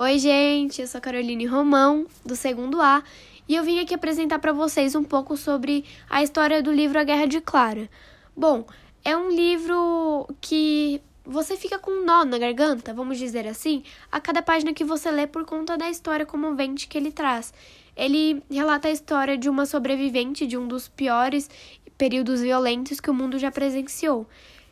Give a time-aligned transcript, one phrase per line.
[0.00, 3.02] Oi, gente, eu sou a Caroline Romão, do segundo A,
[3.48, 7.02] e eu vim aqui apresentar para vocês um pouco sobre a história do livro A
[7.02, 7.90] Guerra de Clara.
[8.36, 8.64] Bom,
[9.04, 13.82] é um livro que você fica com um nó na garganta, vamos dizer assim,
[14.12, 17.52] a cada página que você lê por conta da história comovente que ele traz.
[17.96, 21.50] Ele relata a história de uma sobrevivente de um dos piores
[21.98, 24.28] períodos violentos que o mundo já presenciou.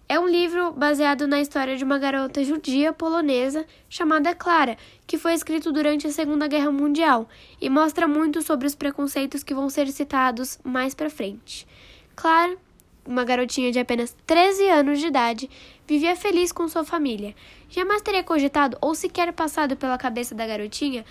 [0.09, 5.34] É um livro baseado na história de uma garota judia polonesa chamada Clara, que foi
[5.34, 7.29] escrito durante a Segunda Guerra Mundial
[7.61, 11.67] e mostra muito sobre os preconceitos que vão ser citados mais para frente.
[12.14, 12.57] Clara,
[13.04, 15.50] uma garotinha de apenas 13 anos de idade,
[15.89, 17.34] vivia feliz com sua família.
[17.68, 21.04] Jamais teria cogitado ou sequer passado pela cabeça da garotinha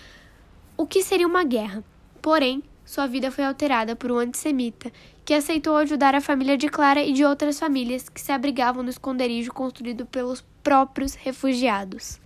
[0.74, 1.84] o que seria uma guerra.
[2.22, 4.92] Porém, sua vida foi alterada por um antissemita
[5.24, 8.88] que aceitou ajudar a família de Clara e de outras famílias que se abrigavam no
[8.88, 12.20] esconderijo construído pelos próprios refugiados.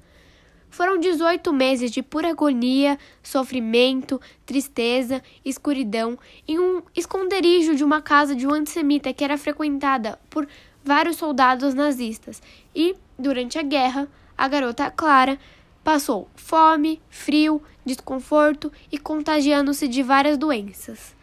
[0.69, 8.37] Foram 18 meses de pura agonia, sofrimento, tristeza, escuridão em um esconderijo de uma casa
[8.37, 10.47] de um antissemita que era frequentada por
[10.85, 12.41] vários soldados nazistas.
[12.77, 15.39] E, durante a guerra, a garota Clara
[15.83, 21.15] Passou fome, frio, desconforto e contagiando-se de várias doenças.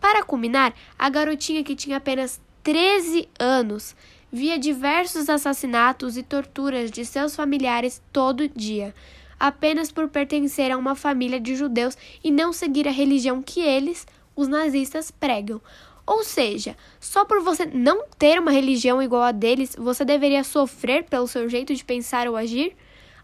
[0.00, 3.94] Para culminar, a garotinha que tinha apenas 13 anos
[4.32, 8.94] via diversos assassinatos e torturas de seus familiares todo dia,
[9.38, 14.06] apenas por pertencer a uma família de judeus e não seguir a religião que eles,
[14.34, 15.60] os nazistas, pregam.
[16.06, 21.04] Ou seja, só por você não ter uma religião igual a deles, você deveria sofrer
[21.04, 22.74] pelo seu jeito de pensar ou agir?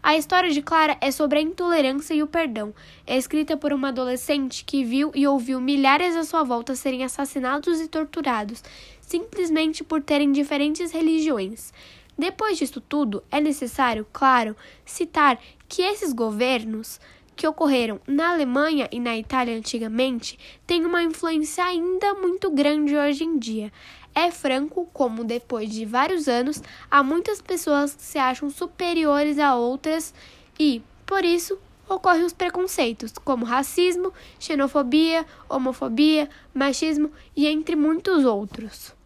[0.01, 2.73] A história de Clara é sobre a intolerância e o perdão.
[3.05, 7.81] É escrita por uma adolescente que viu e ouviu milhares à sua volta serem assassinados
[7.81, 8.63] e torturados,
[9.01, 11.73] simplesmente por terem diferentes religiões.
[12.17, 16.99] Depois disso tudo, é necessário, claro, citar que esses governos
[17.35, 23.23] que ocorreram na Alemanha e na Itália antigamente têm uma influência ainda muito grande hoje
[23.23, 23.71] em dia.
[24.19, 29.53] É franco como, depois de vários anos, há muitas pessoas que se acham superiores a
[29.53, 30.11] outras
[30.59, 31.55] e, por isso,
[31.87, 38.96] ocorrem os preconceitos, como racismo, xenofobia, homofobia, machismo e entre muitos outros.